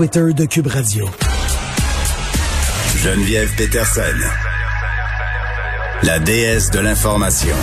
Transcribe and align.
Twitter 0.00 0.32
de 0.32 0.46
Cube 0.46 0.68
Radio. 0.68 1.06
Geneviève 2.96 3.54
Peterson, 3.54 4.00
la 6.04 6.18
déesse 6.18 6.70
de 6.70 6.78
l'information. 6.78 7.54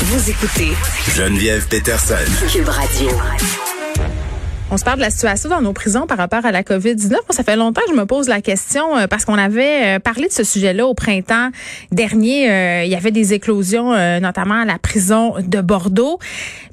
Vous 0.00 0.28
écoutez 0.28 0.72
Geneviève 1.16 1.66
Peterson. 1.68 2.16
Cube 2.52 2.68
Radio. 2.68 3.08
On 4.74 4.76
se 4.76 4.82
parle 4.82 4.96
de 4.96 5.04
la 5.04 5.10
situation 5.10 5.48
dans 5.48 5.60
nos 5.60 5.72
prisons 5.72 6.08
par 6.08 6.18
rapport 6.18 6.44
à 6.44 6.50
la 6.50 6.64
COVID-19. 6.64 7.10
Moi, 7.10 7.20
ça 7.30 7.44
fait 7.44 7.54
longtemps 7.54 7.82
que 7.86 7.92
je 7.92 7.96
me 7.96 8.06
pose 8.06 8.28
la 8.28 8.40
question 8.40 8.96
euh, 8.96 9.06
parce 9.06 9.24
qu'on 9.24 9.38
avait 9.38 9.84
euh, 9.84 9.98
parlé 10.00 10.26
de 10.26 10.32
ce 10.32 10.42
sujet-là 10.42 10.84
au 10.84 10.94
printemps 10.94 11.50
dernier. 11.92 12.50
Euh, 12.50 12.82
il 12.82 12.90
y 12.90 12.96
avait 12.96 13.12
des 13.12 13.34
éclosions, 13.34 13.92
notamment 14.18 14.62
à 14.62 14.64
la 14.64 14.80
prison 14.80 15.34
de 15.38 15.60
Bordeaux. 15.60 16.18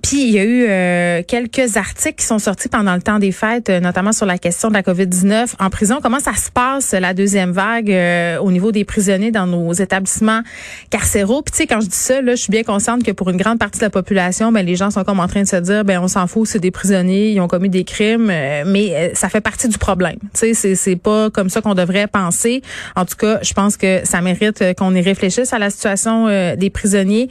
Puis 0.02 0.23
il 0.23 0.32
y 0.32 0.40
a 0.40 0.44
eu 0.44 1.23
quelques 1.26 1.77
articles 1.77 2.16
qui 2.16 2.26
sont 2.26 2.40
sortis 2.40 2.70
pendant 2.70 2.95
le 2.95 3.04
temps 3.04 3.20
des 3.20 3.32
fêtes, 3.32 3.70
notamment 3.70 4.13
sur 4.13 4.26
la 4.26 4.40
question 4.40 4.70
de 4.70 4.73
la 4.73 4.81
COVID-19 4.81 5.54
en 5.59 5.70
prison. 5.70 5.99
Comment 6.02 6.20
ça 6.20 6.34
se 6.34 6.49
passe 6.49 6.94
la 6.94 7.13
deuxième 7.13 7.52
vague 7.52 7.95
au 8.41 8.52
niveau 8.52 8.72
des 8.72 8.84
prisonniers 8.84 9.30
dans 9.30 9.45
nos 9.45 9.73
établissements 9.73 10.41
carcéraux? 10.90 11.44
Puis 11.44 11.52
tu 11.52 11.58
sais, 11.59 11.68
quand 11.68 11.81
je 11.81 11.88
dis 11.88 11.95
ça, 11.95 12.20
là, 12.20 12.34
je 12.34 12.41
suis 12.41 12.52
bien 12.52 12.63
consciente 12.63 13.04
que 13.04 13.12
pour 13.12 13.30
une 13.30 13.38
grande 13.38 13.59
partie 13.59 13.77
de 13.77 13.86
la 13.86 13.91
population, 13.91 14.52
ben 14.52 14.66
les 14.66 14.76
gens 14.76 14.90
sont 14.90 15.04
comme 15.04 15.20
en 15.20 15.27
train 15.27 15.44
de 15.44 15.48
se 15.48 15.58
dire, 15.58 15.86
ben 15.86 15.99
on 16.02 16.08
s'en 16.08 16.26
fout, 16.26 16.48
c'est 16.48 16.59
des 16.59 16.72
prisonniers, 16.72 17.30
ils 17.31 17.40
ont 17.40 17.48
commis 17.48 17.70
des 17.70 17.84
crimes, 17.91 18.30
euh, 18.30 18.63
mais 18.66 18.94
euh, 18.94 19.09
ça 19.13 19.30
fait 19.30 19.41
partie 19.41 19.68
du 19.68 19.77
problème. 19.77 20.18
Tu 20.34 20.54
sais, 20.54 20.76
c'est 20.76 20.95
pas 20.95 21.30
comme 21.30 21.50
ça 21.50 21.62
qu'on 21.62 21.76
devrait 21.76 22.08
penser. 22.08 22.62
En 22.95 23.05
tout 23.05 23.16
cas, 23.16 23.40
je 23.41 23.54
pense 23.54 23.77
que 23.77 24.02
ça 24.05 24.22
mérite 24.22 24.62
euh, 24.62 24.73
qu'on 24.73 24.95
y 24.95 25.02
réfléchisse 25.02 25.54
à 25.54 25.59
la 25.59 25.70
situation 25.70 26.27
des 26.55 26.70
prisonniers. 26.70 27.30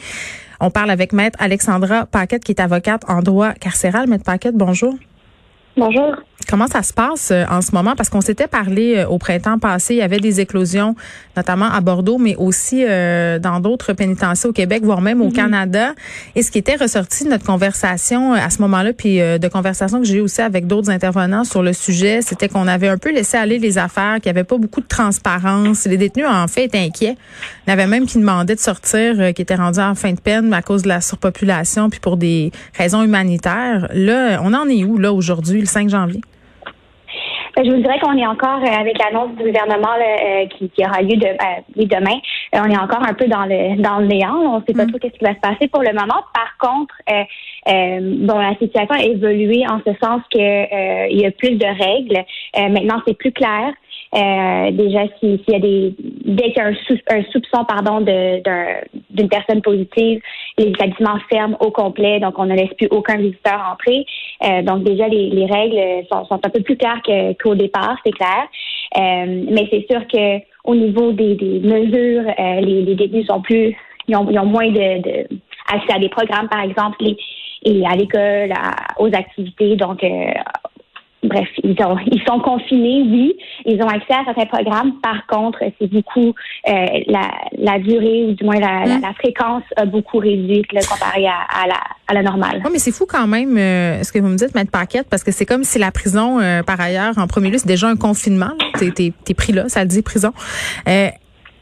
On 0.61 0.71
parle 0.71 0.91
avec 0.91 1.13
Maître 1.13 1.39
Alexandra 1.41 2.07
Paquette, 2.07 2.45
qui 2.45 2.53
est 2.53 2.61
avocate 2.61 3.03
en 3.09 3.23
droit 3.23 3.53
carcéral. 3.55 4.09
Maître 4.09 4.25
Paquette, 4.25 4.57
bonjour. 4.57 4.95
Bonjour. 5.77 6.17
Comment 6.49 6.67
ça 6.67 6.83
se 6.83 6.93
passe 6.93 7.31
euh, 7.31 7.45
en 7.49 7.63
ce 7.63 7.73
moment? 7.73 7.95
Parce 7.95 8.09
qu'on 8.09 8.21
s'était 8.21 8.49
parlé 8.49 8.97
euh, 8.99 9.07
au 9.07 9.19
printemps 9.19 9.59
passé, 9.59 9.95
il 9.95 9.99
y 9.99 10.03
avait 10.03 10.19
des 10.19 10.41
éclosions, 10.41 10.97
notamment 11.37 11.71
à 11.71 11.81
Bordeaux, 11.81 12.19
mais 12.19 12.35
aussi 12.37 12.85
euh, 12.89 13.39
dans 13.39 13.61
d'autres 13.61 13.93
pénitenciers 13.93 14.49
au 14.49 14.53
Québec, 14.53 14.83
voire 14.83 15.01
même 15.01 15.21
au 15.21 15.27
mhm. 15.27 15.33
Canada. 15.33 15.95
Et 16.35 16.43
ce 16.43 16.51
qui 16.51 16.59
était 16.59 16.77
ressorti 16.77 17.25
de 17.25 17.31
notre 17.31 17.45
conversation 17.45 18.33
à 18.33 18.51
ce 18.51 18.61
moment-là, 18.63 18.93
puis 18.93 19.19
de 19.19 19.49
conversations 19.49 20.01
que 20.01 20.07
j'ai 20.07 20.17
eues 20.17 20.21
aussi 20.21 20.41
avec 20.41 20.67
d'autres 20.67 20.91
intervenants 20.91 21.45
sur 21.45 21.63
le 21.63 21.73
sujet, 21.73 22.21
c'était 22.23 22.49
qu'on 22.49 22.67
avait 22.67 22.89
un 22.89 22.99
peu 22.99 23.13
laissé 23.13 23.37
aller 23.37 23.59
les 23.59 23.79
affaires, 23.79 24.15
qu'il 24.21 24.33
n'y 24.33 24.39
avait 24.39 24.45
pas 24.45 24.59
beaucoup 24.59 24.81
de 24.81 24.87
transparence. 24.87 25.87
Les 25.87 25.97
détenus, 25.97 26.27
en 26.29 26.49
fait, 26.49 26.65
étaient 26.65 26.79
inquiets. 26.79 27.17
Il 27.67 27.71
y 27.71 27.73
avait 27.73 27.87
même 27.87 28.07
qui 28.07 28.19
demandaient 28.19 28.55
de 28.55 28.61
sortir, 28.61 29.33
qui 29.35 29.43
étaient 29.43 29.55
rendus 29.55 29.81
en 29.81 29.95
fin 29.95 30.13
de 30.13 30.21
peine 30.21 30.53
à 30.53 30.63
cause 30.63 30.83
de 30.83 30.89
la 30.89 31.01
surpopulation, 31.01 31.91
puis 31.91 32.01
pour 32.01 32.17
des 32.17 32.51
raisons 32.77 33.03
humanitaires. 33.03 33.89
Là, 33.93 34.41
on 34.43 34.55
en 34.55 34.69
est 34.69 34.85
où, 34.85 34.99
là, 34.99 35.13
aujourd'hui, 35.13 35.61
le 35.61 35.67
5 35.67 35.89
janvier? 35.89 36.21
Ben, 37.57 37.65
je 37.65 37.71
vous 37.71 37.83
dirais 37.83 37.99
qu'on 37.99 38.17
est 38.17 38.27
encore 38.27 38.63
euh, 38.63 38.81
avec 38.81 38.97
l'annonce 38.99 39.35
du 39.37 39.45
gouvernement 39.45 39.95
euh, 39.99 40.47
qui, 40.47 40.71
aura 40.85 41.03
lieu 41.03 41.17
de, 41.17 41.27
ben, 41.37 41.65
demain. 41.77 42.19
Euh, 42.55 42.61
on 42.65 42.71
est 42.71 42.79
encore 42.79 43.03
un 43.03 43.15
peu 43.15 43.27
dans 43.27 43.45
le 43.45 43.81
dans 43.81 43.99
le 43.99 44.07
néant. 44.07 44.37
On 44.37 44.61
ne 44.61 44.65
sait 44.67 44.75
pas 44.75 44.85
mm. 44.85 44.93
trop 44.93 44.99
ce 45.03 45.09
qui 45.09 45.25
va 45.25 45.35
se 45.35 45.41
passer 45.41 45.69
pour 45.69 45.83
le 45.83 45.93
moment. 45.93 46.23
Par 46.35 46.57
contre, 46.59 46.95
bon, 47.67 48.39
la 48.39 48.55
situation 48.57 48.95
a 48.95 49.03
évolué 49.03 49.65
en 49.69 49.81
ce 49.87 49.93
sens 50.03 50.23
que 50.33 51.11
il 51.11 51.21
y 51.21 51.27
a 51.27 51.31
plus 51.31 51.57
de 51.57 51.67
règles. 51.67 52.25
maintenant, 52.57 53.03
c'est 53.07 53.17
plus 53.17 53.33
clair. 53.33 53.73
Euh, 54.13 54.71
déjà, 54.73 55.05
s'il 55.19 55.41
y 55.47 55.55
a 55.55 55.61
des 55.61 55.95
dès 56.25 56.53
qu'il 56.53 56.57
y 56.57 56.61
a 56.61 56.67
un, 56.67 57.23
soupçon 57.33 57.65
pardon 57.65 58.01
d'une 58.01 59.29
personne 59.29 59.63
positive, 59.63 60.21
les 60.59 60.67
établissements 60.67 61.19
ferment 61.31 61.57
au 61.61 61.71
complet, 61.71 62.19
donc 62.19 62.39
on 62.39 62.47
ne 62.47 62.55
laisse 62.55 62.75
plus 62.77 62.89
aucun 62.91 63.19
visiteur 63.19 63.61
entrer. 63.73 64.05
Euh, 64.45 64.63
donc 64.63 64.83
déjà 64.83 65.07
les, 65.09 65.47
règles 65.47 66.07
sont, 66.11 66.25
sont, 66.25 66.41
un 66.45 66.51
peu 66.51 66.61
plus 66.61 66.77
claires 66.77 67.01
qu'au 67.41 67.55
départ, 67.55 67.97
c'est 68.05 68.13
clair. 68.13 68.49
Euh, 68.97 69.45
mais 69.51 69.69
c'est 69.71 69.87
sûr 69.89 70.07
que 70.09 70.39
au 70.65 70.75
niveau 70.75 71.13
des, 71.13 71.37
des 71.37 71.61
mesures, 71.61 72.25
euh, 72.39 72.61
les, 72.61 72.83
les, 72.83 72.95
détenus 72.95 73.27
sont 73.27 73.41
plus, 73.41 73.77
ils 74.09 74.17
ont, 74.17 74.29
ils 74.31 74.39
ont 74.39 74.47
moins 74.47 74.69
de, 74.69 75.03
de, 75.03 75.29
accès 75.73 75.93
à 75.95 75.99
des 75.99 76.09
programmes, 76.09 76.49
par 76.49 76.63
exemple, 76.63 77.05
et 77.65 77.87
à 77.87 77.95
l'école, 77.95 78.53
aux 78.99 79.15
activités. 79.15 79.77
Donc, 79.77 80.03
euh, 80.03 80.33
bref, 81.23 81.49
ils, 81.63 81.77
ont, 81.85 81.97
ils 82.11 82.23
sont 82.27 82.41
confinés, 82.41 83.03
oui, 83.03 83.37
ils 83.67 83.81
ont 83.83 83.89
accès 83.89 84.15
à 84.15 84.25
certains 84.25 84.47
programmes. 84.47 84.95
Par 85.03 85.27
contre, 85.27 85.61
c'est 85.79 85.91
beaucoup 85.91 86.35
euh, 86.69 86.87
la, 87.07 87.31
la, 87.59 87.79
durée 87.79 88.27
ou 88.27 88.33
du 88.33 88.45
moins 88.45 88.59
la, 88.59 88.87
la, 88.87 88.95
hein? 88.95 89.13
fréquence 89.19 89.63
a 89.77 89.85
beaucoup 89.85 90.19
réduit 90.19 90.63
comparé 90.89 91.27
à, 91.27 91.63
à, 91.63 91.67
la, 91.67 91.81
à 92.09 92.15
la 92.15 92.23
normale. 92.23 92.63
Oui, 92.65 92.71
mais 92.73 92.79
c'est 92.79 92.93
fou 92.93 93.07
quand 93.09 93.27
même 93.27 93.57
euh, 93.57 94.03
ce 94.03 94.13
que 94.13 94.19
vous 94.19 94.29
me 94.29 94.37
dites, 94.37 94.55
Maître 94.55 94.71
Paquette, 94.71 95.09
parce 95.11 95.25
que 95.25 95.33
c'est 95.33 95.47
comme 95.47 95.65
si 95.65 95.79
la 95.79 95.91
prison, 95.91 96.41
euh, 96.41 96.63
par 96.63 96.81
ailleurs, 96.81 97.19
en 97.19 97.27
premier 97.27 97.51
lieu, 97.51 97.59
c'est 97.59 97.69
déjà 97.69 97.89
un 97.89 97.97
confinement. 97.97 98.53
T'es 98.79 99.13
es, 99.29 99.35
pris 99.35 99.53
là, 99.53 99.69
ça 99.69 99.83
le 99.83 99.89
dit 99.89 100.03
prison 100.03 100.33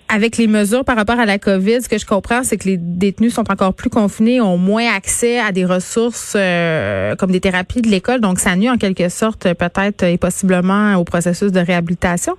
avec 0.08 0.36
les 0.36 0.46
mesures 0.46 0.84
par 0.84 0.96
rapport 0.96 1.18
à 1.18 1.26
la 1.26 1.38
COVID, 1.38 1.82
ce 1.82 1.88
que 1.88 1.98
je 1.98 2.06
comprends, 2.06 2.42
c'est 2.42 2.56
que 2.56 2.68
les 2.68 2.76
détenus 2.76 3.34
sont 3.34 3.50
encore 3.50 3.74
plus 3.74 3.90
confinés, 3.90 4.40
ont 4.40 4.56
moins 4.56 4.86
accès 4.94 5.38
à 5.38 5.52
des 5.52 5.64
ressources 5.64 6.34
euh, 6.38 7.14
comme 7.16 7.30
des 7.30 7.40
thérapies 7.40 7.82
de 7.82 7.88
l'école. 7.88 8.20
Donc, 8.20 8.38
ça 8.38 8.56
nuit 8.56 8.70
en 8.70 8.76
quelque 8.76 9.08
sorte 9.08 9.52
peut-être 9.54 10.04
et 10.04 10.18
possiblement 10.18 10.94
au 10.96 11.04
processus 11.04 11.52
de 11.52 11.60
réhabilitation? 11.60 12.34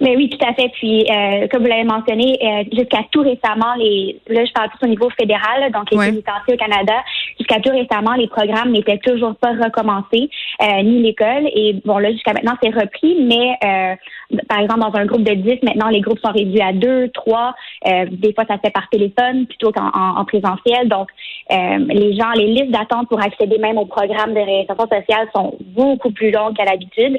Mais 0.00 0.16
oui, 0.16 0.28
tout 0.30 0.44
à 0.46 0.54
fait. 0.54 0.70
Puis, 0.74 1.04
euh, 1.10 1.48
comme 1.50 1.62
vous 1.62 1.68
l'avez 1.68 1.84
mentionné, 1.84 2.38
euh, 2.42 2.64
jusqu'à 2.72 3.00
tout 3.10 3.22
récemment, 3.22 3.74
les, 3.78 4.20
là, 4.28 4.44
je 4.44 4.52
parle 4.52 4.70
plus 4.70 4.86
au 4.86 4.88
niveau 4.88 5.10
fédéral, 5.18 5.70
donc 5.72 5.90
les 5.90 5.96
ouais. 5.96 6.12
au 6.12 6.56
Canada, 6.56 6.94
jusqu'à 7.38 7.60
tout 7.60 7.70
récemment, 7.70 8.14
les 8.14 8.28
programmes 8.28 8.72
n'étaient 8.72 8.98
toujours 8.98 9.34
pas 9.36 9.52
recommencés, 9.52 10.30
euh, 10.62 10.82
ni 10.82 11.02
l'école. 11.02 11.48
Et 11.54 11.80
bon, 11.84 11.98
là, 11.98 12.12
jusqu'à 12.12 12.32
maintenant, 12.32 12.54
c'est 12.62 12.70
repris, 12.70 13.16
mais 13.20 13.56
euh, 13.64 14.38
par 14.48 14.60
exemple, 14.60 14.80
dans 14.80 14.94
un 14.94 15.06
groupe 15.06 15.22
de 15.22 15.34
10, 15.34 15.62
maintenant, 15.62 15.88
les 15.88 16.00
groupes 16.00 16.20
sont 16.24 16.32
réduits 16.32 16.62
à 16.62 16.72
2, 16.72 17.08
3. 17.08 17.54
Euh, 17.86 18.06
des 18.10 18.32
fois, 18.32 18.44
ça 18.48 18.56
se 18.56 18.60
fait 18.60 18.72
par 18.72 18.88
téléphone 18.88 19.46
plutôt 19.46 19.72
qu'en 19.72 19.90
en, 19.94 20.24
présentiel. 20.24 20.88
Donc, 20.88 21.08
les 21.50 22.16
gens, 22.16 22.30
les 22.34 22.46
listes 22.46 22.70
d'attente 22.70 23.08
pour 23.08 23.22
accéder 23.22 23.58
même 23.58 23.78
au 23.78 23.84
programme 23.84 24.32
de 24.32 24.40
réinsertion 24.40 24.88
sociale 24.88 25.28
sont 25.34 25.54
beaucoup 25.60 26.10
plus 26.10 26.30
longues 26.30 26.56
qu'à 26.56 26.64
l'habitude. 26.64 27.18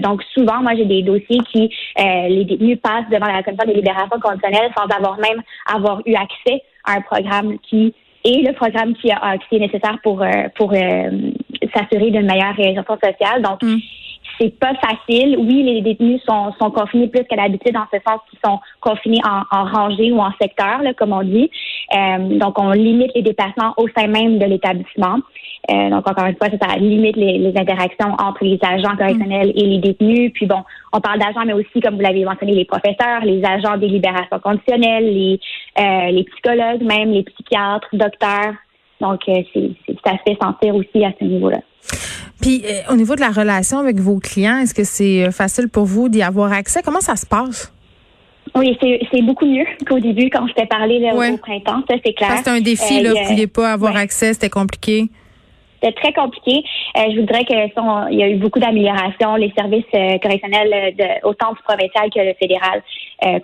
donc, 0.00 0.22
souvent, 0.34 0.62
moi, 0.62 0.72
j'ai 0.76 0.84
des 0.84 1.02
dossiers 1.02 1.40
qui 1.50 1.70
euh, 1.98 2.28
les 2.28 2.44
détenus 2.44 2.78
passent 2.80 3.08
devant 3.10 3.26
la 3.26 3.42
commission 3.42 3.66
des 3.66 3.74
libérations 3.74 4.20
conditionnelles 4.20 4.70
sans 4.76 4.84
avoir 4.94 5.18
même 5.18 5.42
avoir 5.66 6.00
eu 6.06 6.14
accès 6.14 6.62
à 6.84 6.96
un 6.96 7.00
programme 7.00 7.58
qui 7.60 7.94
est 8.24 8.46
le 8.46 8.52
programme 8.52 8.94
qui, 8.94 9.10
a, 9.10 9.38
qui 9.38 9.56
est 9.56 9.60
nécessaire 9.60 9.98
pour 10.02 10.22
euh, 10.22 10.48
pour 10.56 10.72
euh, 10.72 11.32
s'assurer 11.74 12.10
d'une 12.10 12.26
meilleure 12.26 12.54
réinsertion 12.54 12.98
sociale. 13.02 13.42
Donc, 13.42 13.62
mm 13.62 13.78
c'est 14.38 14.58
pas 14.58 14.74
facile. 14.74 15.36
Oui, 15.38 15.62
les 15.62 15.80
détenus 15.82 16.22
sont, 16.28 16.52
sont 16.60 16.70
confinés 16.70 17.08
plus 17.08 17.24
qu'à 17.24 17.36
l'habitude 17.36 17.74
dans 17.74 17.86
ce 17.92 17.98
sens 18.06 18.20
qu'ils 18.30 18.38
sont 18.44 18.58
confinés 18.80 19.20
en, 19.24 19.42
en, 19.56 19.64
rangée 19.64 20.12
ou 20.12 20.20
en 20.20 20.32
secteur, 20.40 20.82
là, 20.82 20.94
comme 20.94 21.12
on 21.12 21.22
dit. 21.22 21.50
Euh, 21.94 22.38
donc, 22.38 22.58
on 22.58 22.70
limite 22.72 23.12
les 23.14 23.22
déplacements 23.22 23.74
au 23.76 23.88
sein 23.96 24.06
même 24.06 24.38
de 24.38 24.44
l'établissement. 24.44 25.18
Euh, 25.70 25.90
donc, 25.90 26.08
encore 26.08 26.26
une 26.26 26.36
fois, 26.36 26.48
ça, 26.60 26.76
limite 26.76 27.16
les, 27.16 27.38
les, 27.38 27.58
interactions 27.58 28.14
entre 28.18 28.44
les 28.44 28.58
agents 28.62 28.96
correctionnels 28.96 29.52
et 29.54 29.66
les 29.66 29.78
détenus. 29.78 30.32
Puis 30.32 30.46
bon, 30.46 30.62
on 30.92 31.00
parle 31.00 31.18
d'agents, 31.18 31.44
mais 31.44 31.52
aussi, 31.52 31.80
comme 31.80 31.96
vous 31.96 32.02
l'avez 32.02 32.24
mentionné, 32.24 32.54
les 32.54 32.64
professeurs, 32.64 33.24
les 33.24 33.44
agents 33.44 33.76
des 33.76 33.88
libérations 33.88 34.38
conditionnelles, 34.38 35.04
les, 35.04 35.40
euh, 35.78 36.10
les 36.10 36.24
psychologues 36.24 36.82
même, 36.82 37.10
les 37.10 37.24
psychiatres, 37.24 37.88
docteurs. 37.92 38.54
Donc, 39.00 39.20
euh, 39.28 39.42
c'est, 39.52 39.70
ça 40.04 40.12
se 40.12 40.22
fait 40.26 40.38
sentir 40.40 40.74
aussi 40.74 41.04
à 41.04 41.12
ce 41.18 41.24
niveau-là. 41.24 41.58
Puis 42.40 42.62
euh, 42.64 42.92
au 42.92 42.96
niveau 42.96 43.14
de 43.14 43.20
la 43.20 43.30
relation 43.30 43.78
avec 43.78 43.98
vos 43.98 44.18
clients, 44.18 44.58
est-ce 44.58 44.74
que 44.74 44.84
c'est 44.84 45.26
euh, 45.26 45.30
facile 45.30 45.68
pour 45.68 45.84
vous 45.84 46.08
d'y 46.08 46.22
avoir 46.22 46.52
accès? 46.52 46.80
Comment 46.84 47.00
ça 47.00 47.16
se 47.16 47.26
passe? 47.26 47.72
Oui, 48.54 48.76
c'est 48.80 49.22
beaucoup 49.22 49.46
mieux 49.46 49.66
qu'au 49.86 49.98
début 49.98 50.30
quand 50.30 50.46
je 50.48 50.54
t'ai 50.54 50.66
parlé 50.66 51.10
au 51.12 51.36
printemps, 51.36 51.82
ça 51.88 51.96
c'est 52.04 52.14
clair. 52.14 52.38
C'était 52.38 52.50
un 52.50 52.60
défi, 52.60 52.98
euh, 52.98 53.02
là, 53.02 53.10
vous 53.10 53.20
ne 53.20 53.28
pouviez 53.28 53.46
pas 53.46 53.72
avoir 53.72 53.96
accès, 53.96 54.32
c'était 54.32 54.48
compliqué. 54.48 55.04
C'était 55.80 55.94
très 56.00 56.12
compliqué. 56.12 56.64
je 56.96 57.20
voudrais 57.20 57.44
que 57.44 58.10
il 58.10 58.18
y 58.18 58.22
a 58.22 58.28
eu 58.28 58.36
beaucoup 58.36 58.58
d'améliorations. 58.58 59.36
Les 59.36 59.52
services 59.56 59.84
correctionnels, 60.20 60.94
de, 60.96 61.26
autant 61.26 61.52
du 61.52 61.62
provincial 61.62 62.10
que 62.10 62.18
le 62.18 62.34
fédéral, 62.40 62.82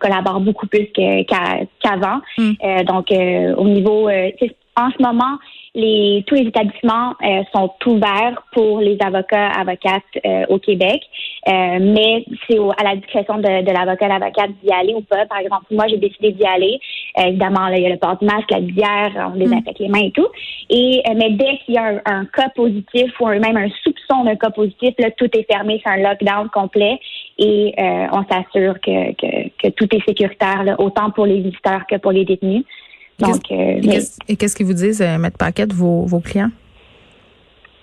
collaborent 0.01 0.41
beaucoup 0.41 0.67
plus 0.67 0.89
qu'avant. 0.97 2.21
Hmm. 2.37 2.55
donc, 2.87 3.13
au 3.13 3.69
niveau, 3.69 4.09
en 4.09 4.91
ce 4.91 5.03
moment, 5.03 5.39
les, 5.75 6.23
tous 6.27 6.37
les 6.37 6.47
établissements 6.47 7.15
euh, 7.23 7.43
sont 7.53 7.73
ouverts 7.87 8.43
pour 8.53 8.79
les 8.79 8.97
avocats, 9.01 9.49
avocates 9.49 10.03
euh, 10.25 10.45
au 10.49 10.59
Québec, 10.59 11.03
euh, 11.49 11.79
mais 11.81 12.25
c'est 12.47 12.59
à 12.79 12.85
la 12.85 12.97
discrétion 12.97 13.39
de, 13.39 13.65
de 13.65 13.73
l'avocat, 13.73 14.07
l'avocate 14.07 14.51
d'y 14.63 14.71
aller 14.73 14.95
ou 14.95 15.01
pas. 15.01 15.27
Par 15.27 15.39
exemple, 15.39 15.65
moi, 15.73 15.87
j'ai 15.89 15.97
décidé 15.97 16.31
d'y 16.31 16.45
aller. 16.45 16.79
évidemment, 17.19 17.69
là, 17.69 17.77
il 17.77 17.83
y 17.83 17.87
a 17.87 17.91
le 17.91 17.97
port 17.97 18.17
du 18.19 18.25
masque, 18.25 18.51
la 18.51 18.61
bière, 18.61 19.33
on 19.35 19.37
désinfecte 19.37 19.81
les 19.81 19.89
mains 19.89 20.05
et 20.05 20.13
tout. 20.13 20.29
Et 20.71 21.03
mais 21.17 21.31
dès 21.31 21.59
qu'il 21.65 21.75
y 21.75 21.79
a 21.79 22.01
un, 22.07 22.25
cas 22.27 22.49
positif 22.55 23.13
ou 23.21 23.27
même 23.27 23.57
un 23.57 23.69
soupçon 23.83 24.25
d'un 24.25 24.37
cas 24.37 24.51
positif, 24.51 24.95
là, 24.99 25.11
tout 25.11 25.29
est 25.37 25.47
fermé, 25.51 25.81
c'est 25.85 25.91
un 25.91 25.97
lockdown 25.97 26.49
complet 26.51 26.99
et 27.39 27.75
on 27.79 28.25
s'assure 28.31 28.75
que, 28.81 29.13
que, 29.15 29.49
que, 29.61 29.69
tout 29.71 29.95
est 29.95 30.05
sécuritaire, 30.07 30.63
là, 30.65 30.77
autant 30.79 31.11
pour 31.11 31.27
les 31.27 31.41
visiteurs 31.41 31.87
que 31.89 31.97
pour 31.97 32.13
les 32.13 32.25
détenus. 32.25 32.65
Donc, 33.19 33.43
euh, 33.51 33.81
et 34.29 34.37
qu'est-ce 34.37 34.57
qu'ils 34.57 34.67
vous 34.67 34.73
disent, 34.75 35.01
euh, 35.01 35.19
Maître 35.19 35.39
Paquette, 35.39 35.73
vos, 35.73 36.05
vos 36.07 36.21
clients? 36.21 36.51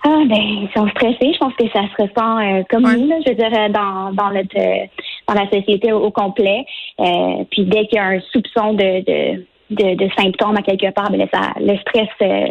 Ah 0.04 0.22
ben, 0.26 0.36
ils 0.36 0.68
sont 0.74 0.88
stressés. 0.88 1.32
Je 1.32 1.38
pense 1.38 1.54
que 1.54 1.68
ça 1.68 1.82
se 1.82 2.02
ressent 2.02 2.38
euh, 2.40 2.62
comme 2.68 2.84
Ouais. 2.84 2.96
nous, 2.96 3.06
là, 3.08 3.16
je 3.26 3.32
dirais, 3.32 3.68
dans, 3.70 4.12
dans 4.12 4.30
notre 4.30 4.58
euh, 4.58 4.86
dans 5.28 5.34
la 5.34 5.48
société 5.48 5.92
au, 5.92 6.00
au 6.00 6.10
complet. 6.10 6.64
Euh, 7.00 7.44
puis 7.50 7.64
dès 7.64 7.86
qu'il 7.86 7.96
y 7.96 7.98
a 7.98 8.06
un 8.06 8.20
soupçon 8.32 8.74
de, 8.74 9.04
de, 9.04 9.46
de, 9.70 9.94
de 9.94 10.10
symptômes 10.18 10.56
à 10.56 10.62
quelque 10.62 10.90
part, 10.92 11.10
ben 11.10 11.18
là, 11.18 11.26
ça, 11.32 11.52
le 11.60 11.76
stress 11.78 12.08
euh, 12.20 12.48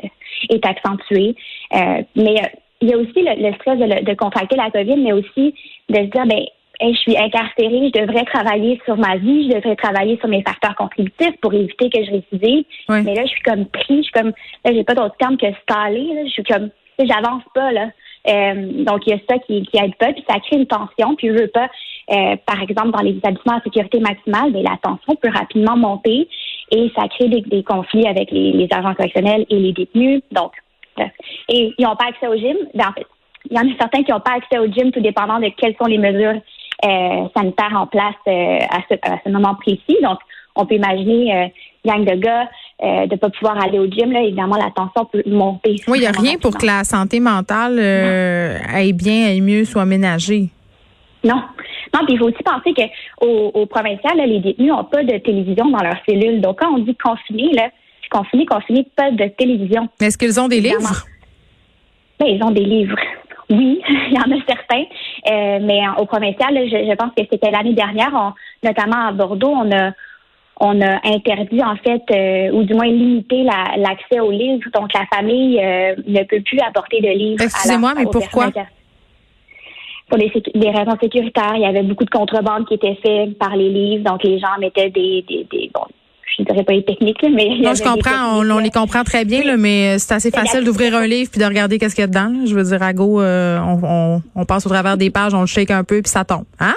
est 0.50 0.66
accentué. 0.66 1.36
Euh, 1.76 2.02
mais 2.16 2.42
euh, 2.42 2.48
il 2.82 2.90
y 2.90 2.94
a 2.94 2.98
aussi 2.98 3.12
le, 3.18 3.48
le 3.50 3.54
stress 3.56 3.78
de, 3.78 4.06
de 4.10 4.14
contracter 4.16 4.56
la 4.56 4.72
COVID, 4.72 4.98
mais 4.98 5.12
aussi 5.12 5.54
de 5.90 5.96
se 5.96 6.02
dire, 6.04 6.26
ben, 6.26 6.44
hey, 6.82 6.94
je 6.94 7.00
suis 7.00 7.18
incarcérée, 7.18 7.92
je 7.94 8.02
devrais 8.02 8.26
travailler 8.26 8.82
sur 8.86 8.98
ma 8.98 9.16
vie, 9.18 9.50
je 9.50 9.56
devrais 9.56 9.76
travailler 9.76 10.18
sur 10.18 10.28
mes 10.28 10.42
facteurs 10.42 10.76
contributifs 10.76 11.38
pour 11.42 11.54
éviter 11.54 11.90
que 11.90 12.04
je 12.04 12.12
récidive. 12.12 12.66
Mais 12.90 13.16
là, 13.16 13.24
je 13.26 13.32
suis 13.32 13.42
comme 13.42 13.66
pris, 13.66 13.98
je 13.98 14.02
suis 14.02 14.12
comme, 14.12 14.34
là, 14.66 14.74
j'ai 14.74 14.84
pas 14.84 14.96
d'autre 14.96 15.16
terme 15.18 15.38
que 15.38 15.48
staller, 15.62 16.14
là. 16.14 16.26
Je 16.26 16.32
suis 16.32 16.44
comme, 16.44 16.70
j'avance 17.00 17.44
pas, 17.54 17.72
là. 17.72 17.90
Euh, 18.28 18.84
donc, 18.84 19.08
il 19.08 19.12
y 19.12 19.14
a 19.14 19.20
ça 19.30 19.38
qui, 19.40 19.64
qui 19.64 19.78
aide 19.78 19.96
pas, 19.96 20.14
puis 20.14 20.24
ça 20.30 20.40
crée 20.40 20.58
une 20.58 20.68
tension, 20.68 21.16
puis 21.16 21.30
je 21.30 21.34
veux 21.34 21.48
pas, 21.48 21.70
euh, 22.12 22.36
par 22.46 22.62
exemple, 22.62 22.92
dans 22.92 23.02
les 23.02 23.18
établissements 23.18 23.58
à 23.58 23.62
sécurité 23.62 24.00
maximale, 24.00 24.52
ben, 24.52 24.64
la 24.64 24.78
tension 24.78 25.16
peut 25.16 25.32
rapidement 25.34 25.78
monter 25.78 26.28
et 26.72 26.92
ça 26.96 27.08
crée 27.08 27.30
des, 27.30 27.42
des 27.42 27.64
conflits 27.64 28.08
avec 28.08 28.30
les, 28.32 28.52
les 28.52 28.68
agents 28.72 28.94
correctionnels 28.94 29.46
et 29.50 29.58
les 29.58 29.74
détenus. 29.74 30.22
Donc, 30.32 30.52
et 31.50 31.74
ils 31.78 31.84
n'ont 31.84 31.96
pas 31.96 32.10
accès 32.10 32.28
au 32.28 32.36
gym? 32.36 32.58
Ben, 32.76 32.90
en 32.90 32.94
fait, 32.94 33.08
il 33.50 33.58
y 33.58 33.60
en 33.60 33.64
a 33.64 33.78
certains 33.80 34.04
qui 34.04 34.12
n'ont 34.12 34.20
pas 34.20 34.34
accès 34.34 34.60
au 34.60 34.72
gym, 34.72 34.92
tout 34.92 35.00
dépendant 35.00 35.40
de 35.40 35.50
quelles 35.58 35.76
sont 35.82 35.88
les 35.88 35.98
mesures 35.98 36.40
euh, 36.86 37.28
sanitaires 37.36 37.76
en 37.76 37.88
place 37.88 38.16
euh, 38.28 38.60
à, 38.70 38.80
ce, 38.90 38.96
à 39.04 39.18
ce 39.24 39.30
moment 39.30 39.56
précis. 39.56 39.98
Donc, 40.02 40.20
on 40.56 40.66
peut 40.66 40.76
imaginer 40.76 41.36
euh, 41.36 41.48
gang 41.86 42.04
de 42.04 42.16
gars 42.16 42.50
euh, 42.84 43.08
de 43.08 43.16
pas 43.16 43.30
pouvoir 43.30 43.64
aller 43.64 43.80
au 43.80 43.86
gym. 43.90 44.12
Là, 44.12 44.22
évidemment, 44.22 44.58
la 44.58 44.72
tension 44.72 45.06
peut 45.06 45.24
monter. 45.26 45.76
Oui, 45.88 46.00
il 46.00 46.02
n'y 46.02 46.08
a 46.08 46.12
rien 46.12 46.38
pour 46.38 46.58
que 46.58 46.66
la 46.66 46.84
santé 46.84 47.20
mentale 47.20 47.80
aille 47.80 48.94
bien, 48.94 49.28
aille 49.28 49.42
mieux, 49.42 49.66
soit 49.66 49.86
ménagée. 49.86 50.50
Non. 51.24 51.42
Non, 51.94 52.06
puis 52.06 52.14
il 52.14 52.20
faut 52.20 52.26
aussi 52.30 52.44
penser 52.44 52.74
que 52.74 52.84
au, 53.26 53.52
au 53.54 53.66
provincial, 53.66 54.16
là, 54.18 54.26
les 54.26 54.40
détenus 54.40 54.70
n'ont 54.72 54.86
pas 54.86 55.04
de 55.04 55.18
télévision 55.18 55.70
dans 55.70 55.84
leur 55.84 55.98
cellule. 56.08 56.40
Donc, 56.42 56.60
quand 56.60 56.74
on 56.74 56.80
dit 56.80 56.96
confiné, 56.96 57.52
là, 57.54 57.70
confiné, 58.10 58.46
confiné, 58.46 58.88
pas 58.96 59.12
de 59.12 59.26
télévision. 59.38 59.88
Est-ce 60.00 60.18
qu'ils 60.18 60.40
ont 60.40 60.48
des 60.48 60.58
Évidemment. 60.58 60.88
livres? 60.90 61.06
Ben, 62.20 62.28
ils 62.28 62.44
ont 62.44 62.52
des 62.52 62.64
livres. 62.64 62.96
Oui, 63.52 63.82
il 63.90 64.14
y 64.14 64.18
en 64.18 64.32
a 64.36 64.42
certains. 64.48 64.84
Euh, 65.30 65.60
mais 65.62 65.82
au 66.00 66.06
provincial, 66.06 66.56
je, 66.56 66.90
je 66.90 66.96
pense 66.96 67.12
que 67.16 67.24
c'était 67.32 67.52
l'année 67.52 67.74
dernière, 67.74 68.12
on- 68.14 68.34
notamment 68.68 69.08
à 69.08 69.12
Bordeaux, 69.12 69.54
on 69.56 69.72
a 69.72 69.92
on 70.64 70.80
a 70.80 71.00
interdit 71.08 71.64
en 71.64 71.76
fait, 71.78 72.04
euh, 72.12 72.52
ou 72.52 72.64
du 72.64 72.76
moins 72.76 72.86
limité 72.86 73.42
la- 73.44 73.78
l'accès 73.78 74.20
aux 74.20 74.30
livres. 74.30 74.70
Donc 74.76 74.94
la 74.94 75.06
famille 75.12 75.60
euh, 75.60 75.96
ne 76.08 76.24
peut 76.24 76.42
plus 76.42 76.60
apporter 76.60 77.02
de 77.02 77.08
livres. 77.08 77.44
Excusez-moi, 77.44 77.94
mais 77.98 78.04
pourquoi? 78.12 78.46
Pour 80.08 80.18
des, 80.20 80.32
des 80.54 80.70
raisons 80.70 80.98
sécuritaires, 81.02 81.54
il 81.56 81.62
y 81.62 81.66
avait 81.66 81.82
beaucoup 81.84 82.04
de 82.06 82.10
contrebande 82.12 82.68
qui 82.68 82.76
était 82.76 82.96
fait 82.96 83.30
par 83.40 83.56
les 83.56 83.70
livres, 83.70 84.04
donc 84.04 84.24
les 84.24 84.38
gens 84.40 84.50
mettaient 84.60 84.90
des, 84.90 85.24
des, 85.28 85.48
des 85.50 85.72
bon, 85.74 85.86
je 86.38 86.44
dirais 86.44 86.64
pas 86.64 86.74
les 86.74 86.84
techniques, 86.84 87.22
là, 87.22 87.30
mais 87.30 87.50
Non, 87.60 87.74
je 87.74 87.84
comprends, 87.84 88.40
on, 88.40 88.60
les 88.60 88.70
comprend 88.70 89.04
très 89.04 89.26
bien, 89.26 89.44
là, 89.44 89.58
mais 89.58 90.00
c'est 90.00 90.14
assez 90.14 90.32
facile 90.32 90.64
d'ouvrir 90.64 90.96
un 90.96 91.06
livre 91.06 91.30
puis 91.32 91.42
de 91.42 91.46
regarder 91.46 91.78
qu'est-ce 91.78 91.96
qu'il 91.96 92.04
y 92.04 92.06
a 92.06 92.08
dedans. 92.08 92.30
là. 92.30 92.46
Je 92.46 92.56
veux 92.56 92.64
dire, 92.64 92.82
à 92.82 92.94
go, 92.94 93.22
euh, 93.22 93.60
on, 93.60 93.80
on, 93.84 94.22
on 94.36 94.46
passe 94.46 94.66
au 94.66 94.70
travers 94.70 94.98
des 94.98 95.10
pages, 95.10 95.34
on 95.34 95.42
le 95.42 95.48
shake 95.48 95.72
un 95.72 95.84
peu 95.84 96.02
puis 96.02 96.10
ça 96.10 96.24
tombe. 96.24 96.46
Hein? 96.60 96.76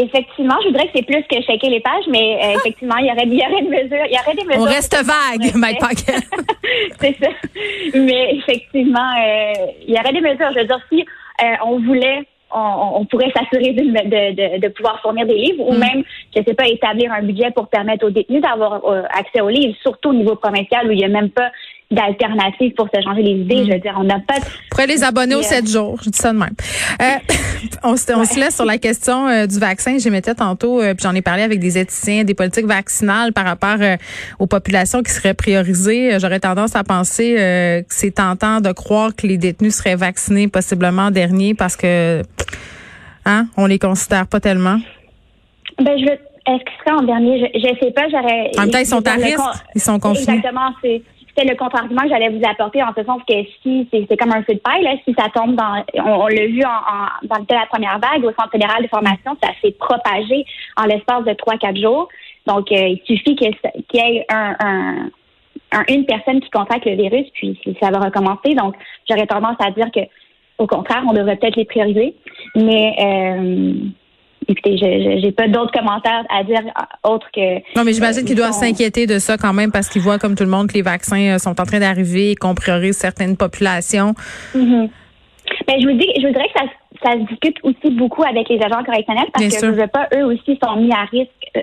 Effectivement, 0.00 0.54
je 0.62 0.68
voudrais 0.68 0.84
que 0.84 0.92
c'est 0.94 1.02
plus 1.04 1.24
que 1.24 1.42
shaker 1.42 1.70
les 1.70 1.80
pages, 1.80 2.04
mais 2.08 2.38
euh, 2.40 2.58
effectivement, 2.58 2.96
il 2.98 3.06
y 3.06 3.10
aurait, 3.10 3.26
il 3.26 3.34
y 3.34 3.42
aurait 3.42 3.62
des 3.62 3.68
mesures. 3.68 4.06
Il 4.08 4.14
y 4.14 4.20
aurait 4.20 4.36
des 4.36 4.44
mesures. 4.44 4.62
On 4.62 4.64
reste 4.64 4.94
vague. 4.94 5.54
Mike 5.56 5.80
Paquet. 5.80 6.20
c'est 7.00 7.16
ça. 7.20 7.30
Mais 7.94 8.36
effectivement, 8.36 9.10
euh, 9.18 9.72
il 9.88 9.94
y 9.94 9.98
aurait 9.98 10.12
des 10.12 10.20
mesures. 10.20 10.50
Je 10.54 10.60
veux 10.60 10.66
dire, 10.66 10.80
si 10.88 11.00
euh, 11.00 11.66
on 11.66 11.80
voulait, 11.80 12.22
on, 12.54 13.00
on 13.00 13.04
pourrait 13.04 13.32
s'assurer 13.36 13.72
de, 13.72 13.82
de, 13.82 14.60
de 14.60 14.68
pouvoir 14.68 15.00
fournir 15.00 15.26
des 15.26 15.34
livres 15.34 15.66
ou 15.66 15.72
Mm. 15.72 15.78
même, 15.78 16.04
je 16.34 16.42
sais 16.42 16.54
pas, 16.54 16.66
établir 16.66 17.12
un 17.12 17.22
budget 17.22 17.50
pour 17.50 17.68
permettre 17.68 18.06
aux 18.06 18.10
détenus 18.10 18.42
d'avoir 18.42 18.84
euh, 18.84 19.02
accès 19.10 19.40
aux 19.40 19.48
livres, 19.48 19.76
surtout 19.82 20.10
au 20.10 20.14
niveau 20.14 20.34
provincial 20.36 20.86
où 20.88 20.92
il 20.92 20.98
n'y 20.98 21.04
a 21.04 21.08
même 21.08 21.30
pas 21.30 21.50
d'alternative 21.90 22.74
pour 22.76 22.86
se 22.94 23.00
changer 23.02 23.22
les 23.22 23.40
idées. 23.42 23.64
Je 23.66 23.72
veux 23.72 23.78
dire, 23.78 23.94
on 23.98 24.04
n'a 24.04 24.20
pas 24.20 24.38
de 24.38 24.44
On 24.44 24.68
pourrait 24.70 24.86
les 24.86 25.02
abonner 25.02 25.34
aux 25.34 25.40
Yeah. 25.40 25.48
7 25.62 25.68
jours. 25.70 25.98
Je 26.04 26.10
dis 26.10 26.18
ça 26.18 26.32
de 26.34 26.38
même. 26.38 26.50
Euh, 27.00 27.04
on, 27.82 27.96
se, 27.96 28.12
on 28.12 28.24
se 28.26 28.38
laisse 28.38 28.54
sur 28.56 28.66
la 28.66 28.76
question 28.76 29.26
euh, 29.26 29.46
du 29.46 29.58
vaccin. 29.58 29.96
J'émettais 29.98 30.34
tantôt, 30.34 30.80
euh, 30.82 30.92
puis 30.94 31.02
j'en 31.04 31.14
ai 31.14 31.22
parlé 31.22 31.42
avec 31.42 31.60
des 31.60 31.78
éthiciens, 31.78 32.24
des 32.24 32.34
politiques 32.34 32.66
vaccinales 32.66 33.32
par 33.32 33.46
rapport 33.46 33.76
euh, 33.80 33.96
aux 34.38 34.46
populations 34.46 35.02
qui 35.02 35.10
seraient 35.12 35.32
priorisées. 35.34 36.14
Euh, 36.14 36.18
J'aurais 36.20 36.40
tendance 36.40 36.76
à 36.76 36.84
penser 36.84 37.36
euh, 37.38 37.80
que 37.80 37.86
c'est 37.94 38.10
tentant 38.10 38.60
de 38.60 38.72
croire 38.72 39.16
que 39.16 39.26
les 39.26 39.38
détenus 39.38 39.74
seraient 39.76 39.96
vaccinés 39.96 40.48
possiblement 40.48 41.04
en 41.04 41.10
dernier 41.10 41.54
parce 41.54 41.74
que 41.76 42.22
hein, 43.24 43.46
on 43.56 43.64
les 43.64 43.78
considère 43.78 44.26
pas 44.26 44.40
tellement. 44.40 44.78
Ben, 45.78 45.96
je 45.98 46.04
veux. 46.04 46.18
Est-ce 46.50 46.64
que 46.64 46.70
ce 46.70 46.84
serait 46.90 46.96
en 46.98 47.02
dernier? 47.06 47.40
Je, 47.54 47.58
je 47.60 47.86
sais 47.86 47.92
pas, 47.92 48.08
j'aurais. 48.10 48.50
En 48.56 48.62
même 48.62 48.70
temps, 48.70 48.78
ils 48.78 48.86
sont 48.86 49.06
à 49.06 49.12
risque. 49.12 49.36
con- 49.36 49.58
Ils 49.74 49.80
sont 49.82 49.98
confinés. 49.98 50.36
Exactement. 50.38 50.70
C'est, 50.82 51.02
c'était 51.38 51.50
le 51.50 51.56
contre-argument 51.56 52.02
que 52.02 52.08
j'allais 52.08 52.30
vous 52.30 52.42
apporter 52.44 52.82
en 52.82 52.92
ce 52.96 53.04
sens 53.04 53.20
que 53.28 53.34
si, 53.62 53.88
c'est, 53.92 54.16
comme 54.16 54.32
un 54.32 54.42
feu 54.42 54.54
de 54.54 54.58
paille, 54.58 54.82
là, 54.82 54.94
si 55.04 55.14
ça 55.18 55.28
tombe 55.34 55.54
dans, 55.54 55.84
on, 56.04 56.26
l'a 56.26 56.46
vu 56.46 56.62
en, 56.64 57.26
dans 57.28 57.40
de 57.40 57.54
la 57.54 57.66
première 57.66 57.98
vague 57.98 58.24
au 58.24 58.32
Centre 58.32 58.50
fédéral 58.50 58.82
de 58.82 58.88
formation, 58.88 59.36
ça 59.42 59.50
s'est 59.62 59.72
propagé 59.72 60.44
en 60.76 60.84
l'espace 60.84 61.24
de 61.24 61.32
3-4 61.32 61.80
jours. 61.80 62.08
Donc, 62.46 62.72
euh, 62.72 62.88
il 62.88 63.00
suffit 63.04 63.36
qu'il 63.36 63.54
y 63.94 63.98
ait 63.98 64.26
un- 64.30 65.10
une 65.88 66.06
personne 66.06 66.40
qui 66.40 66.50
contracte 66.50 66.86
le 66.86 66.94
virus, 66.96 67.26
puis 67.34 67.58
ça 67.80 67.90
va 67.90 67.98
recommencer. 67.98 68.54
Donc, 68.54 68.74
j'aurais 69.08 69.26
tendance 69.26 69.56
à 69.60 69.70
dire 69.70 69.90
que, 69.94 70.00
au 70.58 70.66
contraire, 70.66 71.04
on 71.08 71.12
devrait 71.12 71.36
peut-être 71.36 71.56
les 71.56 71.66
prioriser. 71.66 72.14
Mais, 72.56 72.94
euh, 72.98 73.74
écoutez, 74.48 74.76
je, 74.78 75.20
j'ai 75.22 75.32
pas 75.32 75.46
d'autres 75.48 75.72
commentaires 75.72 76.24
à 76.30 76.42
dire 76.44 76.60
euh, 76.66 77.10
autres 77.10 77.28
que. 77.32 77.56
Non, 77.76 77.84
mais 77.84 77.92
j'imagine 77.92 78.20
euh, 78.20 78.22
qu'ils 78.22 78.32
ils 78.32 78.36
doivent 78.36 78.52
sont- 78.52 78.60
s'inquiéter 78.60 79.06
de 79.06 79.18
ça 79.18 79.36
quand 79.36 79.52
même 79.52 79.70
parce 79.72 79.88
qu'ils 79.88 80.02
voient 80.02 80.18
comme 80.18 80.34
tout 80.34 80.44
le 80.44 80.50
monde 80.50 80.68
que 80.68 80.74
les 80.74 80.82
vaccins 80.82 81.34
euh, 81.34 81.38
sont 81.38 81.60
en 81.60 81.64
train 81.64 81.80
d'arriver 81.80 82.32
et 82.32 82.34
qu'on 82.34 82.54
priorise 82.54 82.96
certaines 82.96 83.36
populations. 83.36 84.14
Mhm. 84.54 84.88
Ben, 85.66 85.76
je 85.80 85.86
vous 85.88 85.96
dis, 85.98 86.06
je 86.20 86.26
vous 86.26 86.32
dirais 86.32 86.48
que 86.54 86.60
ça, 86.60 86.66
ça 87.02 87.12
se 87.12 87.26
discute 87.26 87.56
aussi 87.62 87.90
beaucoup 87.94 88.22
avec 88.22 88.48
les 88.48 88.56
agents 88.62 88.84
correctionnels 88.84 89.26
parce 89.32 89.46
Bien 89.46 89.58
que 89.60 89.66
veux 89.80 89.86
pas, 89.86 90.08
eux 90.14 90.24
aussi 90.24 90.58
sont 90.62 90.76
mis 90.76 90.92
à 90.92 91.04
risque 91.04 91.30
euh, 91.56 91.62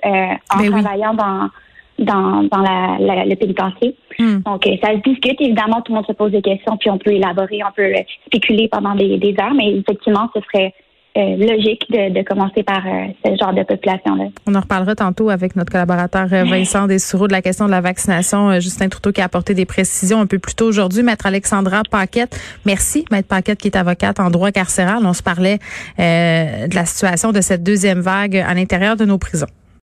en 0.53 0.57
Ben 0.59 0.73
oui. 0.73 0.81
travaillant 0.81 1.13
dans 1.13 1.49
dans, 1.97 2.43
dans 2.51 2.59
la, 2.61 2.97
la- 2.99 3.23
le 3.25 3.35
pénitencier. 3.37 3.95
Hmm. 4.19 4.39
Donc, 4.45 4.65
ça 4.83 4.89
se 4.91 5.09
discute. 5.09 5.39
Évidemment, 5.39 5.81
tout 5.81 5.93
le 5.93 5.95
monde 5.95 6.05
se 6.05 6.11
pose 6.11 6.31
des 6.33 6.41
questions, 6.41 6.75
puis 6.75 6.89
on 6.89 6.97
peut 6.97 7.11
élaborer, 7.13 7.59
on 7.65 7.71
peut 7.73 7.93
spéculer 8.25 8.67
pendant 8.67 8.95
des, 8.95 9.17
des 9.17 9.33
heures, 9.41 9.53
mais 9.53 9.71
effectivement, 9.77 10.29
ce 10.35 10.41
serait 10.41 10.73
euh, 11.17 11.35
logique 11.37 11.85
de, 11.89 12.13
de 12.13 12.21
commencer 12.23 12.63
par 12.63 12.85
euh, 12.85 13.07
ce 13.23 13.35
genre 13.37 13.53
de 13.53 13.63
population-là. 13.63 14.25
On 14.47 14.55
en 14.55 14.59
reparlera 14.59 14.95
tantôt 14.95 15.29
avec 15.29 15.55
notre 15.55 15.71
collaborateur 15.71 16.27
euh, 16.31 16.43
Vincent 16.43 16.87
Dessoureau 16.87 17.27
de 17.27 17.31
la 17.31 17.41
question 17.41 17.65
de 17.65 17.71
la 17.71 17.81
vaccination. 17.81 18.49
Euh, 18.49 18.59
Justin 18.59 18.89
Trouteau 18.89 19.11
qui 19.11 19.21
a 19.21 19.25
apporté 19.25 19.53
des 19.53 19.65
précisions 19.65 20.19
un 20.19 20.27
peu 20.27 20.39
plus 20.39 20.55
tôt 20.55 20.65
aujourd'hui. 20.65 21.03
Maître 21.03 21.25
Alexandra 21.25 21.83
Paquette, 21.89 22.39
merci. 22.65 23.05
Maître 23.11 23.27
Paquette 23.27 23.59
qui 23.59 23.67
est 23.67 23.77
avocate 23.77 24.19
en 24.19 24.29
droit 24.29 24.51
carcéral. 24.51 25.05
On 25.05 25.13
se 25.13 25.23
parlait 25.23 25.59
euh, 25.99 26.67
de 26.67 26.75
la 26.75 26.85
situation 26.85 27.31
de 27.31 27.41
cette 27.41 27.63
deuxième 27.63 27.99
vague 27.99 28.37
à 28.37 28.53
l'intérieur 28.53 28.95
de 28.95 29.05
nos 29.05 29.17
prisons. 29.17 29.47